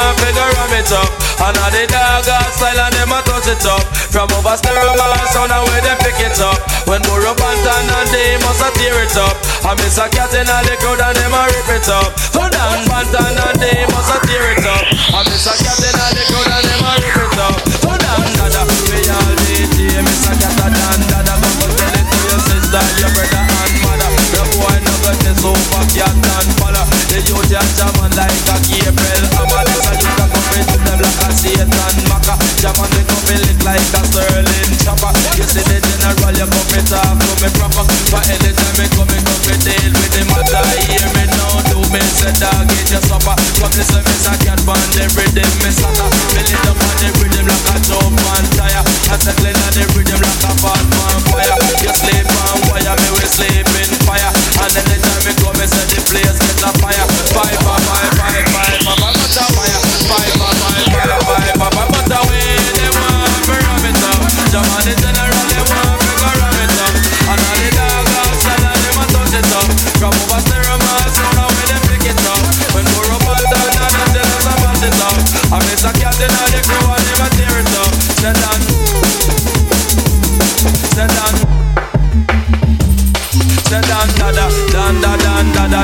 [0.00, 1.10] want figure ram it up.
[1.40, 3.84] And all the dog style and them a touch it up.
[4.12, 4.96] From over stereo
[5.32, 6.58] sound and where they pick it up.
[6.88, 9.36] When Burro Banton and they must a tear it up.
[9.64, 12.10] I miss a cat in all the crowd and them a rip it up.
[12.32, 14.84] Banton and they must a tear it up.
[15.16, 15.54] I miss a
[36.70, 37.84] me talk to me proper.
[38.10, 40.62] But anytime me come, me come me deal with the matter.
[40.86, 43.34] Hear me now, do me say dog get your supper.
[43.58, 46.08] Come listen, me say cat band every day me slaughter.
[46.34, 48.82] Me lit up on the rhythm like a jump and tire.
[49.10, 50.19] I settling on the rhythm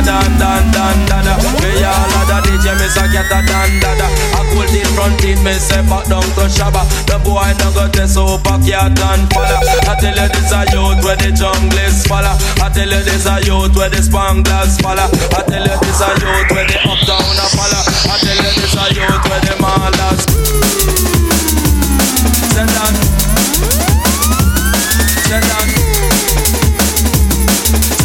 [0.06, 1.34] dan da da dan dan dan da da.
[1.60, 4.06] Me all a da DJ me say get a dan da da.
[4.38, 6.82] A gold front teeth me say back down to shabba.
[7.10, 9.58] The boy no go test so back cat and falla.
[9.90, 12.38] I tell you this a youth where the jungle is falla.
[12.62, 15.10] I tell you this a youth where the spanglers falla.
[15.34, 17.80] I tell you this a youth where the uptown a falla.
[18.06, 20.20] I tell you this a youth where the malas.
[22.54, 22.94] Say dan.
[25.26, 25.86] Say dan.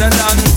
[0.01, 0.50] Sedan Sedan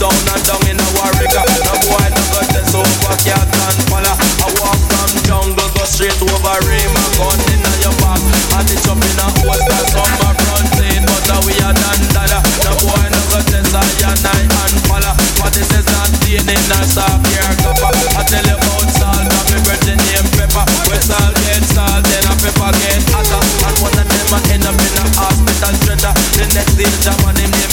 [0.00, 4.12] down and down in a warrior No boy no got the Super Cat and falla
[4.42, 8.22] I walk from jungle go straight over Rema Gun in your back
[8.58, 9.62] And it jump in a hole.
[9.68, 12.38] That's on my front seat But uh, we are done dada.
[12.64, 16.80] No boy no got the cyanide and falla But this is not pain in a
[17.28, 17.92] gear copper.
[18.18, 20.64] I tell you about salt and me bread name pepper.
[20.90, 24.66] Where salt get salt then a pepper get hotter And one of them a end
[24.66, 27.63] up in a hospital stretcher The next day Jaman him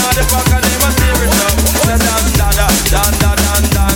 [0.00, 1.60] know the fuck I never serious up.
[2.38, 3.89] Da da, da da, da da.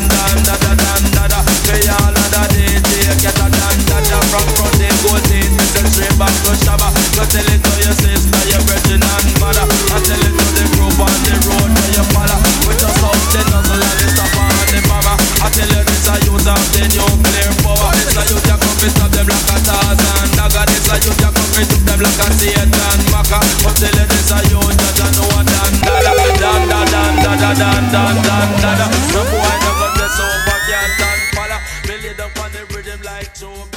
[33.45, 33.74] So I'm